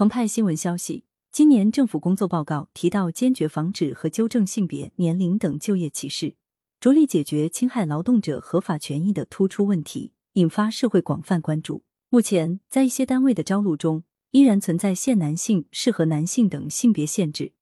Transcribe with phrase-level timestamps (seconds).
[0.00, 6.36] 澎湃新闻消息，今年政府工作报告提到，坚决防止和纠正性别、年龄等就业歧视，
[6.80, 11.84] 着力解决侵害劳动者合法权益的突出问题，引发社会广泛关注。
[12.08, 17.52] 目前，在一些单位的招录中，依然存在限男性、适合男性等性别限制，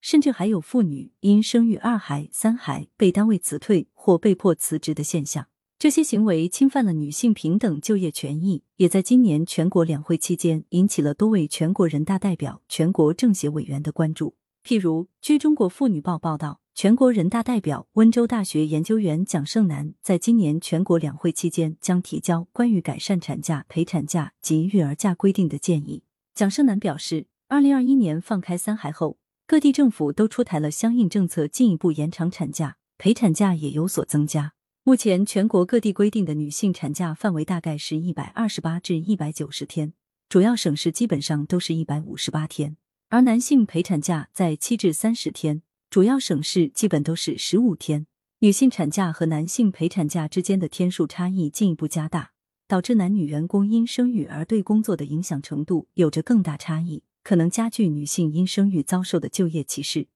[0.00, 5.46] 甚至还有妇女因生育二孩、三孩被单位辞退或被迫辞职的现象。
[5.84, 14.34] 这些行为侵犯了女性平等就业权益，也在今年全国两会期间引起了多位全国人大代表、全国政协委员的关注。
[14.64, 26.02] 譬如，据中国妇女报报道，全国人大代表、温州大学研究员蒋胜男在今年全国两会期间将提交关于改善产假、陪产假及育儿假规定的建议。
[26.34, 34.54] 蒋胜男表示，二零二一年放开三孩后，各地政府都出台了相应政策，进一步延长产假、陪产假也有所增加。
[34.86, 39.94] 目前，全国各地规定的女性产假范围大概是一百二十八至一百九十天，
[40.28, 42.76] 主要省市基本上都是一百五十八天；
[43.08, 48.06] 而男性陪产假在七至三十天，主要省市基本都是十五天。
[48.40, 52.32] 女性产假和男性陪产假之间的天数差异进一步加大，
[52.68, 60.08] 导致男女员工因生育而对工作的影响程度有着更大差异，可能加剧女性因生育遭受的就业歧视，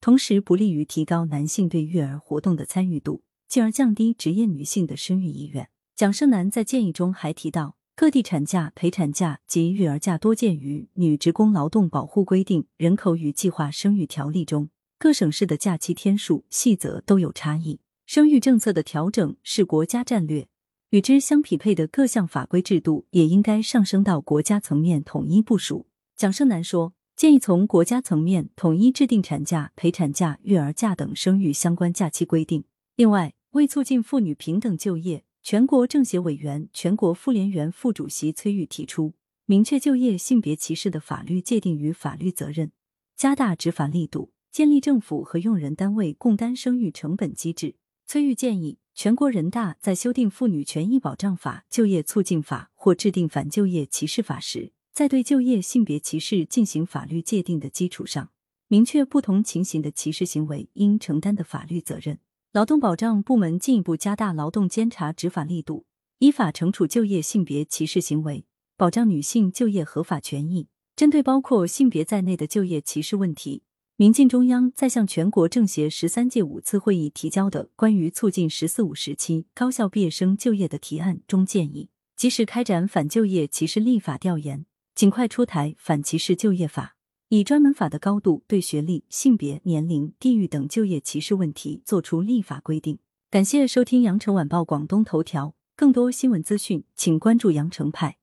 [0.00, 3.22] 同时不利于提高男性对育儿活动的参与度。
[3.48, 5.68] 进而降低职业女性的生育意愿。
[5.94, 17.80] 蒋胜男在建议中还提到，各地产假、陪产假及育儿假多见于《女职工劳动保护规定》《人口与计划生育条例》中，各省市的假期天数细则都有差异。
[18.04, 20.46] 生育政策的调整是国家战略，
[20.90, 25.86] 与之相匹配的各项法规制度也应该上升到国家层面统一部署。
[26.14, 32.64] 蒋胜男说，建议从国家层面统一制定产假、陪产假、育儿假等生育相关假期规定。
[32.96, 39.12] 另外，为促进妇女平等就业，全国政协委员、全国妇联原副主席崔玉提出，
[39.44, 42.72] 明确就业性别歧视的法律界定与法律责任，
[43.14, 47.74] 加大执法力度，建立政府和用人单位共担生育成本机制。
[48.06, 58.30] 崔玉建议，全国人大在修订《妇女权益保障法》《就业促进法》或制定反就业歧视法时，在对就业性别歧视进行法律界定的基础上，
[58.68, 62.18] 明确不同情形的歧视行为应承担的法律责任。
[62.52, 65.84] 劳动保障部门进一步加大劳动监察执法力度，
[66.20, 68.46] 依法惩处就业性别歧视行为，
[68.78, 70.68] 保障女性就业合法权益。
[70.94, 73.62] 针对包括性别在内的就业歧视问题，
[73.96, 84.64] 民进中央在向全国政协十三届五次会议提交的关于促进“十四五”时期高校毕业生就业的提案中建议，及时开展反就业歧视立法调研，
[84.94, 86.95] 尽快出台反歧视就业法。
[87.28, 93.00] 以专门法的高度对学历、性别、年龄、地域等就业歧视问题作出立法规定。
[93.28, 98.18] 感谢收听羊城晚报广东头条，更多新闻资讯，请关注羊城派。